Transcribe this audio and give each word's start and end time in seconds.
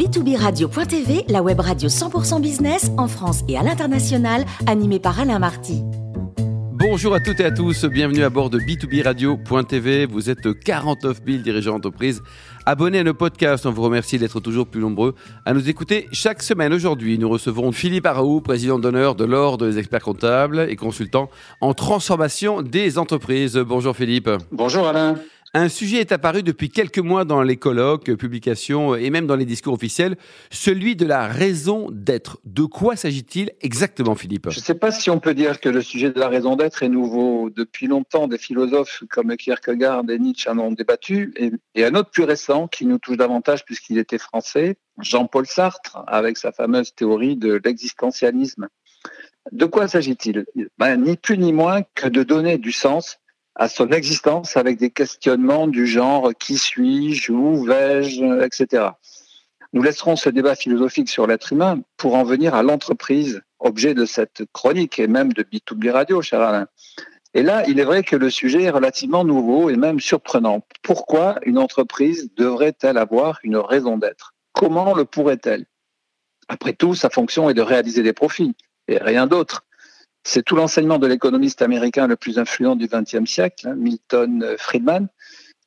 b2b-radio.tv, 0.00 1.26
la 1.28 1.42
web 1.42 1.60
radio 1.60 1.90
100% 1.90 2.40
business 2.40 2.90
en 2.96 3.06
France 3.06 3.42
et 3.48 3.58
à 3.58 3.62
l'international, 3.62 4.46
animée 4.66 4.98
par 4.98 5.20
Alain 5.20 5.38
Marty. 5.38 5.82
Bonjour 6.72 7.12
à 7.12 7.20
toutes 7.20 7.40
et 7.40 7.44
à 7.44 7.50
tous, 7.50 7.84
bienvenue 7.84 8.22
à 8.22 8.30
bord 8.30 8.48
de 8.48 8.58
B2B 8.58 9.02
Radio.tv. 9.04 10.06
Vous 10.06 10.30
êtes 10.30 10.58
49 10.58 11.20
000 11.26 11.42
dirigeants 11.42 11.74
d'entreprise 11.74 12.22
abonnés 12.64 13.00
à 13.00 13.04
nos 13.04 13.12
podcasts. 13.12 13.66
On 13.66 13.72
vous 13.72 13.82
remercie 13.82 14.18
d'être 14.18 14.40
toujours 14.40 14.66
plus 14.66 14.80
nombreux 14.80 15.14
à 15.44 15.52
nous 15.52 15.68
écouter 15.68 16.08
chaque 16.12 16.42
semaine. 16.42 16.72
Aujourd'hui, 16.72 17.18
nous 17.18 17.28
recevons 17.28 17.70
Philippe 17.70 18.06
Araou, 18.06 18.40
président 18.40 18.78
d'honneur 18.78 19.14
de 19.14 19.26
l'Ordre 19.26 19.66
des 19.66 19.78
experts 19.78 20.02
comptables 20.02 20.66
et 20.70 20.76
consultant 20.76 21.28
en 21.60 21.74
transformation 21.74 22.62
des 22.62 22.96
entreprises. 22.96 23.58
Bonjour 23.58 23.94
Philippe. 23.94 24.30
Bonjour 24.50 24.88
Alain. 24.88 25.16
Un 25.52 25.68
sujet 25.68 25.96
est 25.96 26.12
apparu 26.12 26.44
depuis 26.44 26.68
quelques 26.68 27.00
mois 27.00 27.24
dans 27.24 27.42
les 27.42 27.56
colloques, 27.56 28.14
publications 28.14 28.94
et 28.94 29.10
même 29.10 29.26
dans 29.26 29.34
les 29.34 29.44
discours 29.44 29.72
officiels, 29.72 30.16
celui 30.52 30.94
de 30.94 31.04
la 31.04 31.26
raison 31.26 31.88
d'être. 31.90 32.38
De 32.44 32.62
quoi 32.62 32.94
s'agit-il 32.94 33.50
exactement, 33.60 34.14
Philippe? 34.14 34.48
Je 34.48 34.60
ne 34.60 34.64
sais 34.64 34.76
pas 34.76 34.92
si 34.92 35.10
on 35.10 35.18
peut 35.18 35.34
dire 35.34 35.58
que 35.58 35.68
le 35.68 35.82
sujet 35.82 36.12
de 36.12 36.20
la 36.20 36.28
raison 36.28 36.54
d'être 36.54 36.84
est 36.84 36.88
nouveau. 36.88 37.50
Depuis 37.50 37.88
longtemps, 37.88 38.28
des 38.28 38.38
philosophes 38.38 39.02
comme 39.10 39.36
Kierkegaard 39.36 40.04
et 40.08 40.20
Nietzsche 40.20 40.48
en 40.48 40.56
ont 40.60 40.70
débattu, 40.70 41.34
et, 41.74 41.84
un 41.84 41.96
autre 41.96 42.10
plus 42.10 42.22
récent 42.22 42.68
qui 42.68 42.86
nous 42.86 42.98
touche 42.98 43.16
davantage 43.16 43.64
puisqu'il 43.64 43.98
était 43.98 44.18
français, 44.18 44.76
Jean-Paul 45.00 45.48
Sartre, 45.48 46.04
avec 46.06 46.38
sa 46.38 46.52
fameuse 46.52 46.94
théorie 46.94 47.34
de 47.34 47.60
l'existentialisme. 47.64 48.68
De 49.50 49.66
quoi 49.66 49.88
s'agit-il? 49.88 50.44
Ben, 50.78 50.96
Ni 50.96 51.16
plus 51.16 51.38
ni 51.38 51.52
moins 51.52 51.82
que 51.96 52.06
de 52.06 52.22
donner 52.22 52.56
du 52.56 52.70
sens 52.70 53.16
à 53.56 53.68
son 53.68 53.88
existence 53.90 54.56
avec 54.56 54.78
des 54.78 54.90
questionnements 54.90 55.66
du 55.66 55.86
genre 55.86 56.30
qui 56.38 56.56
suis-je, 56.56 57.32
où 57.32 57.64
vais-je, 57.64 58.44
etc. 58.44 58.90
Nous 59.72 59.82
laisserons 59.82 60.16
ce 60.16 60.30
débat 60.30 60.56
philosophique 60.56 61.08
sur 61.08 61.26
l'être 61.26 61.52
humain 61.52 61.80
pour 61.96 62.14
en 62.14 62.24
venir 62.24 62.54
à 62.54 62.62
l'entreprise, 62.62 63.42
objet 63.58 63.94
de 63.94 64.04
cette 64.04 64.42
chronique 64.52 64.98
et 64.98 65.06
même 65.06 65.32
de 65.32 65.42
B2B 65.42 65.90
Radio, 65.90 66.22
cher 66.22 66.40
Alain. 66.40 66.66
Et 67.34 67.42
là, 67.42 67.62
il 67.68 67.78
est 67.78 67.84
vrai 67.84 68.02
que 68.02 68.16
le 68.16 68.30
sujet 68.30 68.64
est 68.64 68.70
relativement 68.70 69.24
nouveau 69.24 69.70
et 69.70 69.76
même 69.76 70.00
surprenant. 70.00 70.66
Pourquoi 70.82 71.36
une 71.44 71.58
entreprise 71.58 72.30
devrait-elle 72.36 72.98
avoir 72.98 73.38
une 73.44 73.56
raison 73.56 73.96
d'être? 73.96 74.34
Comment 74.52 74.94
le 74.94 75.04
pourrait-elle? 75.04 75.66
Après 76.48 76.72
tout, 76.72 76.96
sa 76.96 77.08
fonction 77.08 77.48
est 77.48 77.54
de 77.54 77.62
réaliser 77.62 78.02
des 78.02 78.12
profits 78.12 78.56
et 78.88 78.98
rien 78.98 79.28
d'autre. 79.28 79.64
C'est 80.22 80.44
tout 80.44 80.56
l'enseignement 80.56 80.98
de 80.98 81.06
l'économiste 81.06 81.62
américain 81.62 82.06
le 82.06 82.16
plus 82.16 82.38
influent 82.38 82.76
du 82.76 82.88
XXe 82.88 83.28
siècle, 83.28 83.68
hein, 83.68 83.74
Milton 83.74 84.54
Friedman, 84.58 85.08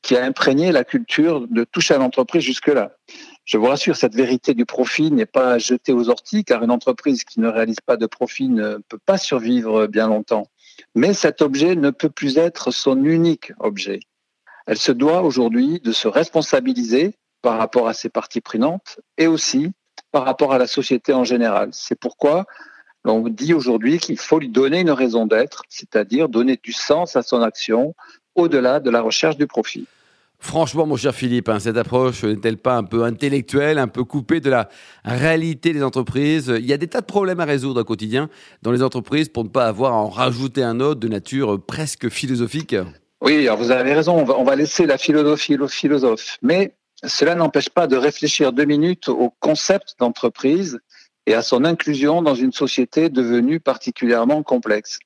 qui 0.04 0.16
a 0.18 0.23
imprégné 0.23 0.72
la 0.72 0.84
culture 0.84 1.48
de 1.48 1.64
toucher 1.64 1.95
à 1.95 1.98
l'entreprise 1.98 2.44
jusque-là. 2.44 2.92
Je 3.45 3.58
vous 3.58 3.66
rassure, 3.66 3.95
cette 3.95 4.16
vérité 4.16 4.54
du 4.54 4.66
profit 4.66 5.12
n'est 5.12 5.26
pas 5.26 5.58
jetée 5.58 5.94
aux 5.94 6.10
orties, 6.10 6.44
car 6.44 6.64
une 6.64 6.72
entreprise 6.72 7.23
qui 7.23 7.40
ne 7.40 7.48
réalise 7.48 7.80
pas 7.86 7.98
de 7.98 8.06
profit 8.06 8.50
ne 8.50 8.78
peut 8.88 9.00
pas 9.06 9.18
survivre 9.18 9.88
bien 9.88 10.08
longtemps. 10.08 10.48
Mais 10.94 11.14
cet 11.14 11.42
objet 11.42 11.76
ne 11.76 11.90
peut 11.90 12.10
plus 12.10 12.38
être 12.38 12.72
son 12.72 13.04
unique 13.04 13.54
objet. 13.60 14.00
Elle 14.66 14.78
se 14.78 14.92
doit 14.92 15.23
aujourd'hui 15.23 15.80
de 15.80 15.92
se 15.92 16.08
responsabiliser 16.08 17.16
par 17.42 17.58
rapport 17.58 17.88
à 17.88 17.94
ses 17.94 18.10
parties 18.10 18.42
prenantes 18.42 19.00
et 19.17 19.28
aussi 19.28 19.72
par 20.12 20.26
rapport 20.26 20.54
à 20.54 20.58
la 20.58 20.67
société 20.67 21.14
en 21.14 21.23
général. 21.23 21.70
C'est 21.72 22.00
pourquoi 22.00 22.45
on 23.06 23.28
dit 23.28 23.54
aujourd'hui 23.54 24.00
qu'il 24.00 24.18
faut 24.18 24.40
lui 24.40 24.50
donner 24.50 24.80
une 24.80 24.92
raison 24.92 25.26
d'être, 25.26 25.64
c'est-à-dire 25.70 26.30
donner 26.30 26.59
du 26.62 26.72
sens 26.72 27.16
à 27.16 27.22
son 27.22 27.42
action 27.42 27.95
au-delà 28.36 28.80
de 28.80 28.90
la 28.90 29.02
recherche 29.02 29.38
du 29.38 29.48
profit. 29.48 29.86
Franchement, 30.40 30.86
mon 30.86 30.98
cher 30.98 31.16
Philippe, 31.16 31.48
hein, 31.48 31.60
cette 31.60 31.78
approche 31.78 32.26
n'est-elle 32.26 32.58
pas 32.58 32.76
un 32.76 32.84
peu 32.84 33.06
intellectuelle, 33.06 33.78
un 33.78 33.88
peu 33.88 34.04
coupée 34.04 34.42
de 34.42 34.50
la 34.50 34.68
réalité 35.06 35.72
des 35.72 35.82
entreprises? 35.82 36.54
Il 36.60 36.66
y 36.66 36.73
a 36.73 36.78
des 36.78 36.88
tas 36.88 37.00
de 37.00 37.06
problèmes 37.06 37.40
à 37.40 37.45
résoudre 37.45 37.82
au 37.82 37.84
quotidien 37.86 38.30
dans 38.62 38.73
les 38.73 38.84
entreprises 38.84 39.30
pour 39.30 39.45
ne 39.45 39.50
pas 39.50 39.67
avoir 39.67 39.94
à 39.94 39.95
en 39.95 40.10
rajouter 40.10 40.62
un 40.62 40.82
autre 40.82 41.00
de 41.00 41.08
nature 41.08 41.64
presque 41.66 42.10
philosophique. 42.10 42.76
Oui, 43.22 43.48
vous 43.58 43.72
avez 43.72 43.94
raison, 43.94 44.20
on 44.20 44.26
va, 44.26 44.38
on 44.38 44.44
va 44.44 44.58
laisser 44.58 44.86
la 44.86 44.98
philosophie 44.98 45.56
aux 45.56 45.70
philosophes. 45.70 46.38
Mais 46.42 46.76
cela 47.06 47.36
n'empêche 47.36 47.70
pas 47.70 47.88
de 47.88 47.95
réfléchir 47.95 48.52
deux 48.52 48.66
minutes 48.66 49.08
au 49.08 49.33
concept 49.39 49.95
d'entreprise 50.00 50.80
et 51.26 51.34
à 51.34 51.42
son 51.42 51.66
inclusion 51.66 52.22
dans 52.22 52.36
une 52.36 52.52
société 52.52 53.10
devenue 53.10 53.60
particulièrement 53.60 54.44
complexe. 54.44 55.00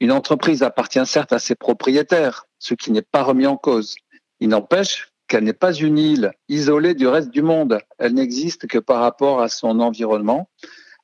Une 0.00 0.12
entreprise 0.12 0.62
appartient 0.62 1.04
certes 1.06 1.32
à 1.32 1.38
ses 1.38 1.54
propriétaires, 1.54 2.46
ce 2.58 2.74
qui 2.74 2.92
n'est 2.92 3.02
pas 3.02 3.22
remis 3.22 3.46
en 3.46 3.56
cause. 3.56 3.96
Il 4.40 4.48
n'empêche 4.48 5.12
qu'elle 5.26 5.44
n'est 5.44 5.52
pas 5.52 5.72
une 5.72 5.98
île 5.98 6.32
isolée 6.48 6.94
du 6.94 7.06
reste 7.06 7.30
du 7.30 7.42
monde. 7.42 7.80
Elle 7.98 8.14
n'existe 8.14 8.66
que 8.66 8.78
par 8.78 9.00
rapport 9.00 9.42
à 9.42 9.48
son 9.48 9.80
environnement. 9.80 10.48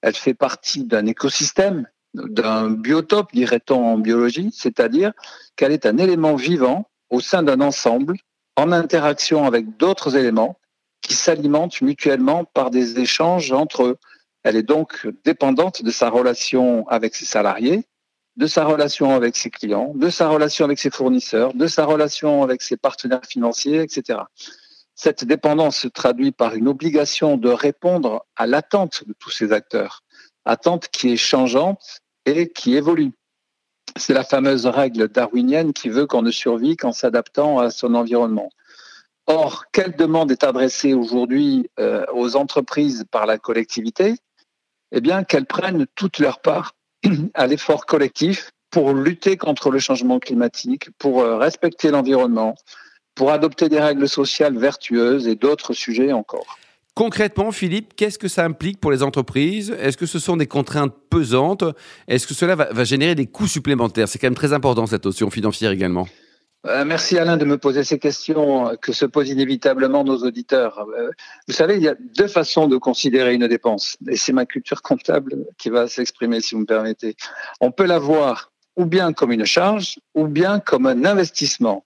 Elle 0.00 0.14
fait 0.14 0.34
partie 0.34 0.84
d'un 0.84 1.06
écosystème, 1.06 1.86
d'un 2.14 2.70
biotope, 2.70 3.32
dirait-on 3.32 3.84
en 3.84 3.98
biologie, 3.98 4.50
c'est-à-dire 4.52 5.12
qu'elle 5.56 5.72
est 5.72 5.86
un 5.86 5.98
élément 5.98 6.36
vivant 6.36 6.88
au 7.10 7.20
sein 7.20 7.42
d'un 7.42 7.60
ensemble, 7.60 8.16
en 8.56 8.72
interaction 8.72 9.44
avec 9.44 9.76
d'autres 9.76 10.16
éléments 10.16 10.58
qui 11.02 11.14
s'alimentent 11.14 11.80
mutuellement 11.82 12.44
par 12.44 12.70
des 12.70 12.98
échanges 13.00 13.52
entre 13.52 13.84
eux. 13.84 13.96
Elle 14.44 14.56
est 14.56 14.62
donc 14.62 15.08
dépendante 15.24 15.82
de 15.82 15.90
sa 15.90 16.10
relation 16.10 16.86
avec 16.88 17.14
ses 17.14 17.24
salariés, 17.24 17.84
de 18.36 18.46
sa 18.46 18.64
relation 18.64 19.14
avec 19.14 19.36
ses 19.36 19.48
clients, 19.48 19.92
de 19.94 20.10
sa 20.10 20.28
relation 20.28 20.66
avec 20.66 20.78
ses 20.78 20.90
fournisseurs, 20.90 21.54
de 21.54 21.66
sa 21.66 21.86
relation 21.86 22.42
avec 22.42 22.60
ses 22.60 22.76
partenaires 22.76 23.24
financiers, 23.26 23.80
etc. 23.80 24.20
Cette 24.94 25.24
dépendance 25.24 25.76
se 25.76 25.88
traduit 25.88 26.30
par 26.30 26.54
une 26.54 26.68
obligation 26.68 27.38
de 27.38 27.48
répondre 27.48 28.26
à 28.36 28.46
l'attente 28.46 29.04
de 29.06 29.14
tous 29.18 29.30
ces 29.30 29.52
acteurs, 29.52 30.02
attente 30.44 30.88
qui 30.88 31.12
est 31.12 31.16
changeante 31.16 32.00
et 32.26 32.50
qui 32.52 32.76
évolue. 32.76 33.12
C'est 33.96 34.14
la 34.14 34.24
fameuse 34.24 34.66
règle 34.66 35.08
darwinienne 35.08 35.72
qui 35.72 35.88
veut 35.88 36.06
qu'on 36.06 36.22
ne 36.22 36.30
survit 36.30 36.76
qu'en 36.76 36.92
s'adaptant 36.92 37.60
à 37.60 37.70
son 37.70 37.94
environnement. 37.94 38.50
Or, 39.26 39.64
quelle 39.72 39.96
demande 39.96 40.30
est 40.30 40.44
adressée 40.44 40.92
aujourd'hui 40.92 41.70
euh, 41.78 42.04
aux 42.12 42.36
entreprises 42.36 43.04
par 43.10 43.24
la 43.24 43.38
collectivité 43.38 44.16
eh 44.94 45.00
bien, 45.00 45.24
qu'elles 45.24 45.46
prennent 45.46 45.86
toute 45.96 46.20
leur 46.20 46.40
part 46.40 46.72
à 47.34 47.46
l'effort 47.46 47.84
collectif 47.84 48.50
pour 48.70 48.94
lutter 48.94 49.36
contre 49.36 49.70
le 49.70 49.78
changement 49.78 50.18
climatique, 50.18 50.88
pour 50.98 51.20
euh, 51.20 51.36
respecter 51.36 51.90
l'environnement, 51.90 52.54
pour 53.14 53.30
adopter 53.30 53.68
des 53.68 53.80
règles 53.80 54.08
sociales 54.08 54.56
vertueuses 54.56 55.28
et 55.28 55.34
d'autres 55.34 55.72
sujets 55.72 56.12
encore. 56.12 56.58
Concrètement, 56.94 57.50
Philippe, 57.50 57.94
qu'est-ce 57.96 58.20
que 58.20 58.28
ça 58.28 58.44
implique 58.44 58.80
pour 58.80 58.92
les 58.92 59.02
entreprises? 59.02 59.74
Est-ce 59.80 59.96
que 59.96 60.06
ce 60.06 60.20
sont 60.20 60.36
des 60.36 60.46
contraintes 60.46 60.94
pesantes? 61.10 61.64
Est-ce 62.06 62.26
que 62.28 62.34
cela 62.34 62.54
va, 62.54 62.72
va, 62.72 62.84
générer 62.84 63.16
des 63.16 63.26
coûts 63.26 63.48
supplémentaires? 63.48 64.08
C'est 64.08 64.20
quand 64.20 64.28
même 64.28 64.36
très 64.36 64.52
important 64.52 64.86
cette 64.86 65.04
notion 65.04 65.28
financière 65.28 65.72
également. 65.72 66.06
Euh, 66.66 66.84
merci 66.86 67.18
Alain 67.18 67.36
de 67.36 67.44
me 67.44 67.58
poser 67.58 67.84
ces 67.84 67.98
questions 67.98 68.74
que 68.80 68.92
se 68.92 69.04
posent 69.04 69.28
inévitablement 69.28 70.02
nos 70.02 70.16
auditeurs. 70.24 70.86
Euh, 70.96 71.10
vous 71.46 71.52
savez, 71.52 71.76
il 71.76 71.82
y 71.82 71.88
a 71.88 71.94
deux 72.16 72.26
façons 72.26 72.68
de 72.68 72.78
considérer 72.78 73.34
une 73.34 73.46
dépense, 73.46 73.98
et 74.08 74.16
c'est 74.16 74.32
ma 74.32 74.46
culture 74.46 74.80
comptable 74.80 75.46
qui 75.58 75.68
va 75.68 75.88
s'exprimer, 75.88 76.40
si 76.40 76.54
vous 76.54 76.62
me 76.62 76.66
permettez. 76.66 77.16
On 77.60 77.70
peut 77.70 77.84
la 77.84 77.98
voir 77.98 78.50
ou 78.76 78.86
bien 78.86 79.12
comme 79.12 79.30
une 79.30 79.44
charge, 79.44 79.98
ou 80.14 80.26
bien 80.26 80.58
comme 80.58 80.86
un 80.86 81.04
investissement. 81.04 81.84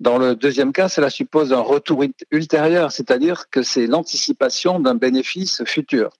Dans 0.00 0.18
le 0.18 0.34
deuxième 0.34 0.72
cas, 0.72 0.88
cela 0.88 1.08
suppose 1.10 1.52
un 1.52 1.60
retour 1.60 2.04
ultérieur, 2.30 2.92
c'est-à-dire 2.92 3.48
que 3.50 3.62
c'est 3.62 3.86
l'anticipation 3.86 4.80
d'un 4.80 4.94
bénéfice 4.94 5.62
futur. 5.64 6.10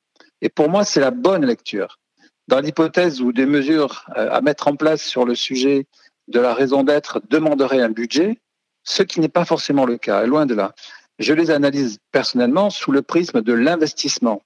Et 0.42 0.48
pour 0.48 0.68
moi, 0.68 0.84
c'est 0.84 1.00
la 1.00 1.10
bonne 1.10 1.44
lecture. 1.44 1.98
Dans 2.48 2.60
l'hypothèse 2.60 3.20
où 3.20 3.32
des 3.32 3.46
mesures 3.46 4.06
euh, 4.16 4.30
à 4.30 4.40
mettre 4.40 4.68
en 4.68 4.76
place 4.76 5.02
sur 5.02 5.24
le 5.24 5.34
sujet 5.34 5.86
de 6.28 6.40
la 6.40 6.54
raison 6.54 6.82
d'être 6.82 7.20
demanderait 7.28 7.80
un 7.80 7.90
budget, 7.90 8.40
ce 8.84 9.02
qui 9.02 9.20
n'est 9.20 9.28
pas 9.28 9.44
forcément 9.44 9.84
le 9.84 9.98
cas, 9.98 10.24
loin 10.26 10.46
de 10.46 10.54
là. 10.54 10.74
Je 11.18 11.32
les 11.32 11.50
analyse 11.50 11.98
personnellement 12.12 12.70
sous 12.70 12.92
le 12.92 13.02
prisme 13.02 13.42
de 13.42 13.52
l'investissement. 13.52 14.42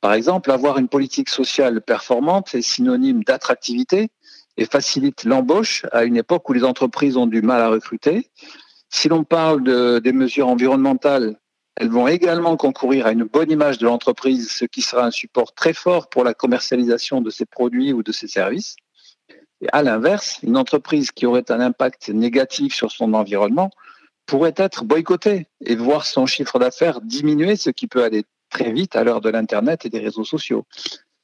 Par 0.00 0.12
exemple, 0.12 0.50
avoir 0.50 0.78
une 0.78 0.88
politique 0.88 1.28
sociale 1.28 1.80
performante 1.80 2.54
est 2.54 2.62
synonyme 2.62 3.24
d'attractivité 3.24 4.10
et 4.56 4.64
facilite 4.64 5.24
l'embauche 5.24 5.86
à 5.92 6.04
une 6.04 6.16
époque 6.16 6.48
où 6.48 6.52
les 6.52 6.64
entreprises 6.64 7.16
ont 7.16 7.26
du 7.26 7.42
mal 7.42 7.60
à 7.60 7.68
recruter. 7.68 8.30
Si 8.90 9.08
l'on 9.08 9.24
parle 9.24 9.62
de, 9.62 9.98
des 9.98 10.12
mesures 10.12 10.48
environnementales, 10.48 11.36
elles 11.76 11.90
vont 11.90 12.08
également 12.08 12.56
concourir 12.56 13.06
à 13.06 13.12
une 13.12 13.24
bonne 13.24 13.50
image 13.50 13.78
de 13.78 13.86
l'entreprise, 13.86 14.50
ce 14.50 14.64
qui 14.64 14.82
sera 14.82 15.04
un 15.04 15.12
support 15.12 15.54
très 15.54 15.72
fort 15.72 16.08
pour 16.08 16.24
la 16.24 16.34
commercialisation 16.34 17.20
de 17.20 17.30
ses 17.30 17.46
produits 17.46 17.92
ou 17.92 18.02
de 18.02 18.10
ses 18.10 18.26
services. 18.26 18.74
Et 19.60 19.68
à 19.72 19.82
l'inverse, 19.82 20.38
une 20.42 20.56
entreprise 20.56 21.10
qui 21.10 21.26
aurait 21.26 21.50
un 21.50 21.60
impact 21.60 22.10
négatif 22.10 22.74
sur 22.74 22.90
son 22.90 23.12
environnement 23.14 23.70
pourrait 24.26 24.54
être 24.56 24.84
boycottée 24.84 25.46
et 25.64 25.74
voir 25.74 26.06
son 26.06 26.26
chiffre 26.26 26.58
d'affaires 26.58 27.00
diminuer, 27.00 27.56
ce 27.56 27.70
qui 27.70 27.86
peut 27.86 28.04
aller 28.04 28.24
très 28.50 28.72
vite 28.72 28.94
à 28.94 29.04
l'heure 29.04 29.20
de 29.20 29.30
l'Internet 29.30 29.84
et 29.84 29.90
des 29.90 29.98
réseaux 29.98 30.24
sociaux. 30.24 30.64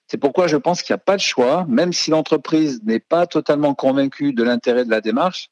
C'est 0.09 0.19
pourquoi 0.19 0.47
je 0.47 0.57
pense 0.57 0.83
qu'il 0.83 0.93
n'y 0.93 1.01
a 1.01 1.05
pas 1.05 1.17
de 1.17 1.23
choix, 1.23 1.65
même 1.69 1.93
si 1.93 2.11
l'entreprise 2.11 2.81
n'est 2.85 3.01
pas 3.01 3.27
totalement 3.27 3.75
convaincue 3.75 4.33
de 4.33 4.43
l'intérêt 4.43 4.85
de 4.85 4.91
la 4.91 5.01
démarche, 5.01 5.51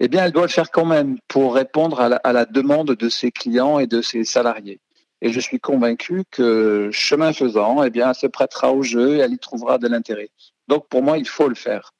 eh 0.00 0.08
bien, 0.08 0.24
elle 0.24 0.32
doit 0.32 0.42
le 0.42 0.48
faire 0.48 0.70
quand 0.70 0.84
même 0.84 1.18
pour 1.28 1.54
répondre 1.54 2.00
à 2.00 2.32
la, 2.32 2.44
demande 2.44 2.96
de 2.96 3.08
ses 3.08 3.30
clients 3.30 3.78
et 3.78 3.86
de 3.86 4.02
ses 4.02 4.24
salariés. 4.24 4.80
Et 5.20 5.32
je 5.32 5.38
suis 5.38 5.60
convaincu 5.60 6.24
que 6.30 6.90
chemin 6.90 7.32
faisant, 7.32 7.84
eh 7.84 7.90
elle 7.94 8.14
se 8.14 8.26
prêtera 8.26 8.72
au 8.72 8.82
jeu 8.82 9.16
et 9.16 9.18
elle 9.18 9.32
y 9.32 9.38
trouvera 9.38 9.78
de 9.78 9.86
l'intérêt. 9.86 10.30
Donc 10.66 10.88
pour 10.88 11.02
moi, 11.02 11.18
il 11.18 11.28
faut 11.28 11.48
le 11.48 11.54
faire. 11.54 11.92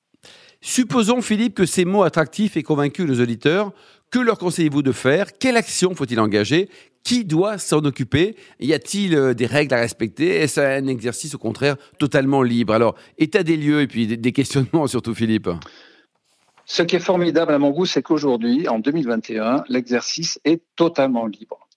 Supposons, 0.65 1.23
Philippe, 1.23 1.57
que 1.57 1.67
ces 1.67 1.85
mots 1.85 2.05
attractifs 2.05 2.57
aient 2.57 2.63
convaincu 2.63 3.05
nos 3.05 3.21
auditeurs. 3.21 3.73
Que 4.13 4.21
leur 4.21 4.39
conseillez-vous 4.39 4.83
de 4.83 4.93
faire? 4.93 5.37
Quelle 5.37 5.57
action 5.57 5.93
faut-il 5.97 6.21
engager? 6.21 6.69
Qui 7.03 7.25
doit 7.25 7.59
s'en 7.59 7.81
occuper? 7.81 8.37
Y 8.61 8.73
a-t-il 8.73 9.17
euh, 9.17 9.35
des 9.35 9.47
règles 9.47 9.75
à 9.75 9.79
respecter? 9.79 10.29
Est-ce 10.37 10.61
un 10.61 10.87
exercice, 10.87 11.35
au 11.35 11.39
contraire, 11.39 11.77
totalement 11.99 12.45
libre? 12.45 12.75
Alors, 12.75 12.95
état 13.19 13.43
des 13.43 13.57
lieux 13.57 13.81
et 13.81 13.89
puis 13.89 14.07
des 14.07 14.33
questionnements 14.33 14.87
surtout, 14.87 15.17
Philippe. 15.17 15.51
Ce 16.65 16.85
qui 16.85 16.95
est 16.95 17.01
formidable 17.01 17.53
à 17.53 17.59
mon 17.59 17.71
goût, 17.71 17.87
c'est 17.87 18.03
qu'aujourd'hui, 18.03 18.69
en 18.69 18.79
2021, 18.79 19.65
l'exercice 19.69 20.39
est 20.45 20.63
totalement 20.77 21.27
libre. 21.27 21.69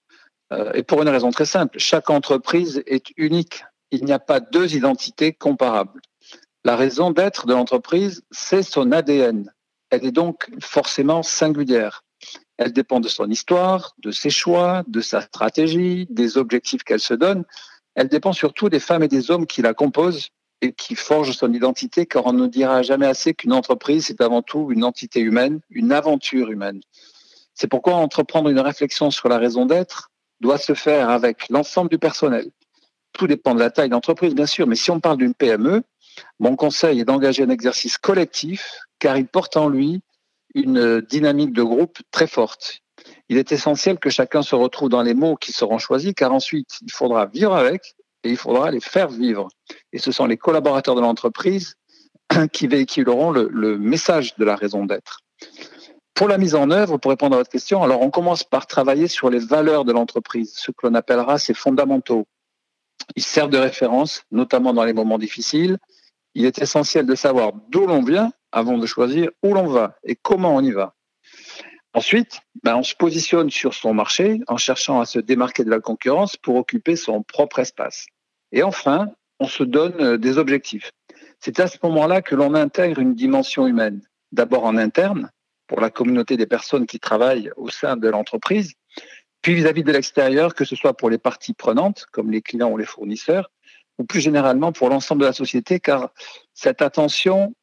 Euh, 0.52 0.70
et 0.74 0.84
pour 0.84 1.02
une 1.02 1.08
raison 1.08 1.30
très 1.32 1.44
simple, 1.44 1.76
chaque 1.80 2.08
entreprise 2.08 2.84
est 2.86 3.06
unique. 3.16 3.64
Il 3.90 4.04
n'y 4.04 4.12
a 4.12 4.20
pas 4.20 4.38
deux 4.38 4.76
identités 4.76 5.32
comparables. 5.32 6.00
La 6.66 6.74
raison 6.74 7.12
d'être 7.12 7.46
de 7.46 7.52
l'entreprise, 7.52 8.24
c'est 8.32 8.64
son 8.64 8.90
ADN. 8.90 9.52
Elle 9.90 10.04
est 10.04 10.10
donc 10.10 10.50
forcément 10.60 11.22
singulière. 11.22 12.02
Elle 12.56 12.72
dépend 12.72 12.98
de 12.98 13.06
son 13.06 13.30
histoire, 13.30 13.94
de 14.02 14.10
ses 14.10 14.30
choix, 14.30 14.82
de 14.88 15.00
sa 15.00 15.20
stratégie, 15.20 16.08
des 16.10 16.36
objectifs 16.36 16.82
qu'elle 16.82 16.98
se 16.98 17.14
donne. 17.14 17.44
Elle 17.94 18.08
dépend 18.08 18.32
surtout 18.32 18.68
des 18.68 18.80
femmes 18.80 19.04
et 19.04 19.08
des 19.08 19.30
hommes 19.30 19.46
qui 19.46 19.62
la 19.62 19.74
composent 19.74 20.30
et 20.60 20.72
qui 20.72 20.96
forgent 20.96 21.36
son 21.36 21.52
identité, 21.52 22.04
car 22.04 22.26
on 22.26 22.32
ne 22.32 22.48
dira 22.48 22.82
jamais 22.82 23.06
assez 23.06 23.32
qu'une 23.32 23.52
entreprise, 23.52 24.06
c'est 24.06 24.20
avant 24.20 24.42
tout 24.42 24.72
une 24.72 24.82
entité 24.82 25.20
humaine, 25.20 25.60
une 25.70 25.92
aventure 25.92 26.50
humaine. 26.50 26.80
C'est 27.54 27.68
pourquoi 27.68 27.94
entreprendre 27.94 28.48
une 28.48 28.58
réflexion 28.58 29.12
sur 29.12 29.28
la 29.28 29.38
raison 29.38 29.66
d'être 29.66 30.10
doit 30.40 30.58
se 30.58 30.74
faire 30.74 31.10
avec 31.10 31.48
l'ensemble 31.48 31.90
du 31.90 31.98
personnel. 31.98 32.50
Tout 33.12 33.28
dépend 33.28 33.54
de 33.54 33.60
la 33.60 33.70
taille 33.70 33.88
d'entreprise, 33.88 34.34
bien 34.34 34.46
sûr, 34.46 34.66
mais 34.66 34.74
si 34.74 34.90
on 34.90 34.98
parle 34.98 35.18
d'une 35.18 35.32
PME, 35.32 35.84
mon 36.38 36.56
conseil 36.56 37.00
est 37.00 37.04
d'engager 37.04 37.42
un 37.42 37.50
exercice 37.50 37.98
collectif, 37.98 38.80
car 38.98 39.16
il 39.16 39.26
porte 39.26 39.56
en 39.56 39.68
lui 39.68 40.00
une 40.54 41.00
dynamique 41.00 41.52
de 41.52 41.62
groupe 41.62 41.98
très 42.10 42.26
forte. 42.26 42.80
Il 43.28 43.38
est 43.38 43.52
essentiel 43.52 43.98
que 43.98 44.10
chacun 44.10 44.42
se 44.42 44.54
retrouve 44.54 44.88
dans 44.88 45.02
les 45.02 45.14
mots 45.14 45.36
qui 45.36 45.52
seront 45.52 45.78
choisis, 45.78 46.12
car 46.14 46.32
ensuite, 46.32 46.78
il 46.82 46.92
faudra 46.92 47.26
vivre 47.26 47.54
avec 47.54 47.94
et 48.24 48.30
il 48.30 48.36
faudra 48.36 48.70
les 48.70 48.80
faire 48.80 49.08
vivre. 49.08 49.48
Et 49.92 49.98
ce 49.98 50.12
sont 50.12 50.26
les 50.26 50.36
collaborateurs 50.36 50.94
de 50.94 51.00
l'entreprise 51.00 51.74
qui 52.52 52.66
véhiculeront 52.66 53.30
le, 53.30 53.78
message 53.78 54.34
de 54.36 54.44
la 54.44 54.56
raison 54.56 54.84
d'être. 54.84 55.20
Pour 56.14 56.28
la 56.28 56.38
mise 56.38 56.54
en 56.54 56.70
œuvre, 56.70 56.96
pour 56.96 57.10
répondre 57.10 57.34
à 57.34 57.38
votre 57.38 57.50
question, 57.50 57.82
alors 57.82 58.00
on 58.00 58.10
commence 58.10 58.42
par 58.42 58.66
travailler 58.66 59.06
sur 59.06 59.28
les 59.28 59.38
valeurs 59.38 59.84
de 59.84 59.92
l'entreprise, 59.92 60.54
ce 60.56 60.70
que 60.70 60.86
l'on 60.86 60.94
appellera 60.94 61.38
ses 61.38 61.52
fondamentaux. 61.52 62.26
Ils 63.16 63.22
servent 63.22 63.50
de 63.50 63.58
référence, 63.58 64.22
notamment 64.30 64.72
dans 64.72 64.84
les 64.84 64.94
moments 64.94 65.18
difficiles. 65.18 65.78
Il 66.36 66.44
est 66.44 66.60
essentiel 66.60 67.06
de 67.06 67.14
savoir 67.14 67.54
d'où 67.70 67.86
l'on 67.86 68.02
vient 68.02 68.30
avant 68.52 68.76
de 68.76 68.84
choisir 68.84 69.30
où 69.42 69.54
l'on 69.54 69.68
va 69.68 69.96
et 70.04 70.16
comment 70.16 70.54
on 70.54 70.60
y 70.60 70.70
va. 70.70 70.94
Ensuite, 71.94 72.40
ben, 72.62 72.76
on 72.76 72.82
se 72.82 72.94
positionne 72.94 73.48
sur 73.48 73.72
son 73.72 73.94
marché 73.94 74.40
en 74.46 74.58
cherchant 74.58 75.00
à 75.00 75.06
se 75.06 75.18
démarquer 75.18 75.64
de 75.64 75.70
la 75.70 75.80
concurrence 75.80 76.36
pour 76.36 76.56
occuper 76.56 76.94
son 76.94 77.22
propre 77.22 77.60
espace. 77.60 78.04
Et 78.52 78.62
enfin, 78.62 79.08
on 79.40 79.46
se 79.46 79.62
donne 79.64 79.98
euh, 79.98 80.18
des 80.18 80.36
objectifs. 80.36 80.90
C'est 81.40 81.58
à 81.58 81.68
ce 81.68 81.78
moment-là 81.84 82.20
que 82.20 82.34
l'on 82.34 82.52
intègre 82.52 83.00
une 83.00 83.14
dimension 83.14 83.66
humaine. 83.66 84.02
D'abord 84.30 84.64
en 84.64 84.76
interne, 84.76 85.30
pour 85.66 85.80
la 85.80 85.88
communauté 85.88 86.36
des 86.36 86.46
personnes 86.46 86.84
qui 86.84 87.00
travaillent 87.00 87.50
au 87.56 87.70
sein 87.70 87.96
de 87.96 88.08
l'entreprise, 88.10 88.74
puis 89.40 89.54
vis-à-vis 89.54 89.84
de 89.84 89.92
l'extérieur, 89.92 90.54
que 90.54 90.66
ce 90.66 90.76
soit 90.76 90.94
pour 90.94 91.08
les 91.08 91.18
parties 91.18 91.54
prenantes, 91.54 92.04
comme 92.12 92.30
les 92.30 92.42
clients 92.42 92.70
ou 92.72 92.76
les 92.76 92.84
fournisseurs, 92.84 93.50
ou 93.98 94.04
plus 94.04 94.20
généralement 94.20 94.72
pour 94.72 94.88
l'ensemble 94.88 95.22
de 95.22 95.26
la 95.26 95.32
société, 95.32 95.80
car 95.80 96.10
cette 96.54 96.82
attention 96.82 97.54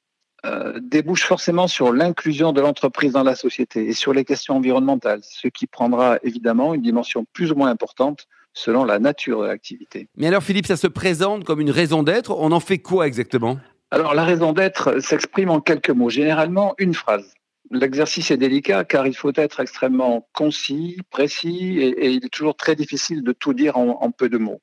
euh, 0.46 0.80
débouche 0.82 1.24
forcément 1.24 1.68
sur 1.68 1.94
l'inclusion 1.94 2.52
de 2.52 2.60
l'entreprise 2.60 3.14
dans 3.14 3.24
la 3.24 3.36
société 3.36 3.88
et 3.88 3.94
sur 3.94 4.14
les 4.14 4.26
questions 4.26 4.58
environnementales, 4.58 5.22
ce 5.24 5.48
qui 5.48 5.68
prendra 5.68 6.18
évidemment 6.24 6.74
une 6.74 6.82
dimension 6.82 7.26
plus 7.32 7.52
ou 7.52 7.56
moins 7.56 7.70
importante 7.70 8.28
selon 8.54 8.84
la 8.84 9.00
nature 9.00 9.42
de 9.42 9.48
l'activité. 9.48 10.10
Mais 10.18 10.28
alors 10.28 10.44
Philippe, 10.44 10.68
ça 10.68 10.76
se 10.78 10.88
présente 10.88 11.44
comme 11.44 11.62
une 11.62 11.72
raison 11.72 12.04
d'être, 12.04 12.36
on 12.38 12.52
en 12.52 12.60
fait 12.60 12.80
quoi 12.80 13.08
exactement? 13.08 13.58
Alors 13.90 14.14
la 14.14 14.26
raison 14.26 14.54
d'être 14.54 15.00
s'exprime 15.00 15.50
en 15.50 15.62
quelques 15.62 15.92
mots, 15.92 16.10
généralement 16.10 16.76
une 16.78 16.94
phrase. 16.94 17.34
L'exercice 17.72 18.30
est 18.30 18.38
délicat 18.38 18.84
car 18.84 19.08
il 19.08 19.16
faut 19.16 19.32
être 19.36 19.60
extrêmement 19.60 20.28
concis, 20.34 20.98
précis 21.10 21.80
et, 21.80 22.10
il 22.10 22.26
est 22.26 22.34
toujours 22.34 22.56
très 22.56 22.76
difficile 22.76 23.24
de 23.24 23.32
tout 23.32 23.54
dire 23.54 23.78
en, 23.78 24.12
peu 24.12 24.30
de 24.30 24.38
mots. 24.38 24.62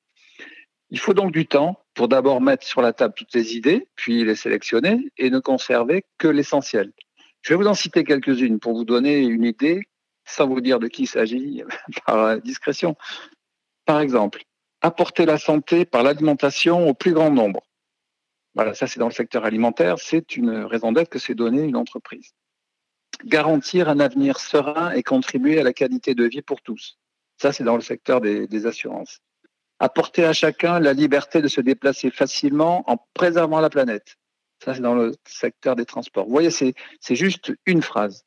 Il 0.91 0.99
faut 0.99 1.15
donc 1.15 1.33
du 1.33 1.47
temps 1.47 1.83
pour 1.95 2.09
d'abord 2.09 2.41
mettre 2.41 2.67
sur 2.67 2.83
la 2.83 2.93
table 2.93 3.15
toutes 3.17 3.35
les 3.35 3.57
idées, 3.57 3.89
puis 3.95 4.25
les 4.25 4.35
sélectionner 4.35 5.11
et 5.19 5.31
ne 5.31 5.39
conserver 5.39 6.05
que 6.19 6.29
l'essentiel. 6.29 6.93
Je 7.43 7.53
vais 7.53 7.57
vous 7.57 7.69
en 7.69 7.75
citer 7.75 8.05
quelques-unes 8.05 8.59
pour 8.59 8.75
vous 8.75 8.85
donner 8.85 9.19
une 9.19 9.45
idée, 9.45 9.83
sans 10.25 10.47
vous 10.49 10.61
dire 10.61 10.79
de 10.79 10.89
qui 10.89 11.03
il 11.03 11.07
s'agit, 11.07 11.63
par 12.07 12.41
discrétion. 12.41 12.97
Par 13.85 14.01
exemple, 14.01 14.43
apporter 14.83 15.27
la 15.27 15.39
santé 15.39 15.85
par 15.85 16.03
l'alimentation 16.03 16.89
au 16.89 16.95
plus 16.95 17.13
grand 17.13 17.31
nombre. 17.31 17.63
Voilà, 18.55 18.75
ça 18.75 18.87
c'est 18.87 18.99
dans 18.99 19.09
le 19.09 19.15
secteur 19.15 19.45
alimentaire, 19.45 19.99
c'est 19.99 20.37
une 20.37 20.51
raison 20.51 20.93
d'être 20.93 21.09
que 21.09 21.21
c'est 21.21 21.35
donné 21.35 21.63
une 21.63 21.77
entreprise 21.77 22.35
garantir 23.25 23.89
un 23.89 24.01
avenir 24.01 24.39
serein 24.39 24.93
et 24.93 25.03
contribuer 25.03 25.59
à 25.61 25.63
la 25.63 25.73
qualité 25.73 26.15
de 26.15 26.25
vie 26.25 26.43
pour 26.43 26.63
tous. 26.63 26.99
Ça, 27.39 27.53
c'est 27.53 27.65
dans 27.65 27.77
le 27.77 27.83
secteur 27.83 28.21
des, 28.21 28.67
assurances. 28.67 29.21
Apporter 29.81 30.25
à 30.25 30.32
chacun 30.32 30.79
la 30.79 30.93
liberté 30.93 31.43
de 31.43 31.49
se 31.49 31.61
déplacer 31.61 32.11
facilement 32.11 32.85
en 32.88 32.99
préservant 33.15 33.61
la 33.61 33.71
planète. 33.71 34.17
Ça, 34.62 34.75
c'est 34.75 34.81
dans 34.81 34.94
le 34.94 35.15
secteur 35.27 35.75
des 35.75 35.87
transports. 35.87 36.27
Vous 36.27 36.32
voyez, 36.32 36.50
c'est 36.50 36.75
juste 37.15 37.53
une 37.67 37.82
phrase. 37.82 38.25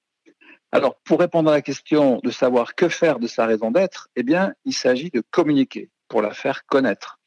Alors, 0.71 0.95
pour 1.03 1.19
répondre 1.19 1.51
à 1.51 1.53
la 1.53 1.61
question 1.61 2.19
de 2.23 2.31
savoir 2.31 2.73
que 2.73 2.89
faire 2.89 3.19
de 3.19 3.27
sa 3.27 3.45
raison 3.45 3.69
d'être, 3.69 4.09
eh 4.15 4.23
bien, 4.23 4.55
il 4.65 4.73
s'agit 4.73 5.11
de 5.11 5.21
communiquer 5.29 5.91
pour 6.07 6.23
la 6.23 6.31
faire 6.31 6.65
connaître. 6.65 7.19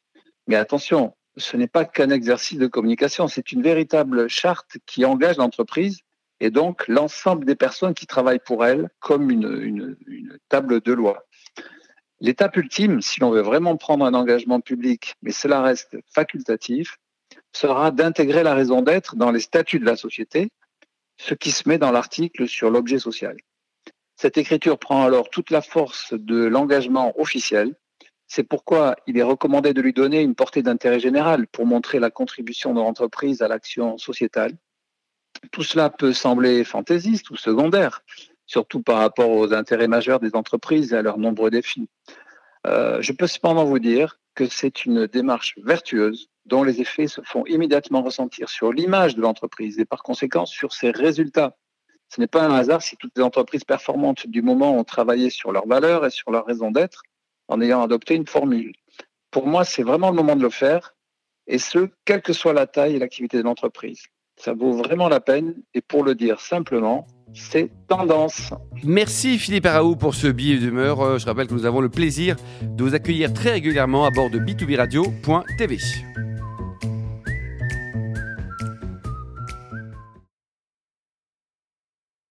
Mais 0.47 0.57
attention, 0.57 1.15
ce 1.37 1.55
n'est 1.55 1.67
pas 1.67 1.85
qu'un 1.85 2.09
exercice 2.09 2.57
de 2.57 2.67
communication, 2.67 3.27
c'est 3.27 3.51
une 3.51 3.61
véritable 3.61 4.27
charte 4.27 4.77
qui 4.85 5.05
engage 5.05 5.37
l'entreprise 5.37 6.01
et 6.39 6.51
donc 6.51 6.87
l'ensemble 6.87 7.45
des 7.45 7.55
personnes 7.55 7.93
qui 7.93 8.07
travaillent 8.07 8.43
pour 8.43 8.65
elle 8.65 8.89
comme 8.99 9.29
une, 9.29 9.95
table 10.49 10.81
de 10.81 10.93
loi. 10.93 11.25
L'étape 12.19 12.57
ultime, 12.57 13.01
si 13.01 13.19
l'on 13.19 13.31
veut 13.31 13.41
vraiment 13.41 13.77
prendre 13.77 14.05
un 14.05 14.13
engagement 14.13 14.59
public, 14.59 15.15
mais 15.21 15.31
cela 15.31 15.61
reste 15.61 15.97
facultatif, 16.13 16.97
sera 17.53 17.91
d'intégrer 17.91 18.43
la 18.43 18.55
raison 18.55 18.81
d'être 18.81 19.15
dans 19.15 19.31
les 19.31 19.39
statuts 19.39 19.79
de 19.79 19.85
la 19.85 19.95
société, 19.95 20.49
ce 21.17 21.33
qui 21.33 21.51
se 21.51 21.67
met 21.67 21.77
dans 21.77 21.91
l'article 21.91 22.47
sur 22.47 22.69
l'objet 22.69 22.99
social. 22.99 23.37
Cette 24.15 24.37
écriture 24.37 24.79
prend 24.79 25.05
alors 25.05 25.29
toute 25.29 25.51
la 25.51 25.61
force 25.61 26.13
de 26.13 26.45
l'engagement 26.45 27.19
officiel. 27.19 27.75
C'est 28.27 28.43
pourquoi 28.43 28.95
il 29.05 29.17
est 29.17 29.23
recommandé 29.23 29.73
de 29.73 29.81
lui 29.81 29.93
donner 29.93 30.21
une 30.21 30.35
portée 30.35 30.63
d'intérêt 30.63 30.99
général 30.99 31.47
pour 31.47 31.65
montrer 31.65 31.99
la 31.99 32.09
contribution 32.09 32.73
de 32.73 32.79
l'entreprise 32.79 33.41
à 33.41 33.47
l'action 33.47 33.97
sociétale 33.97 34.57
tout 35.51 35.63
cela 35.63 35.89
peut 35.89 36.13
sembler 36.13 36.63
fantaisiste 36.63 37.29
ou 37.29 37.35
secondaire, 37.35 38.03
surtout 38.47 38.81
par 38.81 38.97
rapport 38.97 39.29
aux 39.29 39.53
intérêts 39.53 39.87
majeurs 39.87 40.19
des 40.19 40.35
entreprises 40.35 40.93
et 40.93 40.97
à 40.97 41.01
leurs 41.01 41.17
nombreux 41.17 41.51
défis. 41.51 41.87
Euh, 42.65 43.01
je 43.01 43.11
peux 43.13 43.27
cependant 43.27 43.65
vous 43.65 43.79
dire 43.79 44.19
que 44.33 44.47
c'est 44.47 44.85
une 44.85 45.05
démarche 45.07 45.55
vertueuse 45.63 46.29
dont 46.45 46.63
les 46.63 46.81
effets 46.81 47.07
se 47.07 47.21
font 47.21 47.45
immédiatement 47.45 48.01
ressentir 48.01 48.49
sur 48.49 48.71
l'image 48.71 49.15
de 49.15 49.21
l'entreprise 49.21 49.79
et 49.79 49.85
par 49.85 50.01
conséquent 50.01 50.45
sur 50.45 50.73
ses 50.73 50.91
résultats. 50.91 51.57
Ce 52.09 52.21
n'est 52.21 52.27
pas 52.27 52.43
un 52.43 52.53
hasard 52.53 52.81
si 52.81 52.95
toutes 52.95 53.17
les 53.17 53.23
entreprises 53.23 53.65
performantes 53.65 54.27
du 54.27 54.41
moment 54.41 54.77
ont 54.77 54.85
travaillé 54.85 55.29
sur 55.29 55.51
leurs 55.51 55.67
valeurs 55.67 56.05
et 56.05 56.09
sur 56.09 56.31
leur 56.31 56.45
raison 56.45 56.71
d'être 56.71 57.03
en 57.49 57.61
ayant 57.61 57.81
adopté 57.81 58.15
une 58.15 58.27
formule. 58.27 58.73
Pour 59.31 59.45
moi, 59.45 59.65
c'est 59.65 59.83
vraiment 59.83 60.09
le 60.09 60.15
moment 60.15 60.35
de 60.35 60.41
le 60.41 60.49
faire, 60.49 60.95
et 61.47 61.59
ce, 61.59 61.89
quelle 62.05 62.21
que 62.21 62.33
soit 62.33 62.53
la 62.53 62.67
taille 62.67 62.95
et 62.95 62.99
l'activité 62.99 63.37
de 63.37 63.43
l'entreprise. 63.43 64.03
Ça 64.37 64.53
vaut 64.53 64.73
vraiment 64.73 65.09
la 65.09 65.19
peine. 65.19 65.55
Et 65.73 65.81
pour 65.81 66.03
le 66.03 66.13
dire 66.13 66.39
simplement, 66.39 67.07
c'est 67.37 67.69
tendance. 67.87 68.53
Merci 68.83 69.37
Philippe 69.37 69.65
Araou 69.65 69.95
pour 69.95 70.15
ce 70.15 70.27
billet 70.27 70.57
d'humeur. 70.57 71.01
Euh, 71.01 71.17
je 71.17 71.25
rappelle 71.25 71.47
que 71.47 71.53
nous 71.53 71.65
avons 71.65 71.81
le 71.81 71.89
plaisir 71.89 72.35
de 72.61 72.83
vous 72.83 72.95
accueillir 72.95 73.33
très 73.33 73.51
régulièrement 73.51 74.05
à 74.05 74.11
bord 74.11 74.29
de 74.29 74.39
b2b 74.39 74.77
radio.tv. 74.77 75.77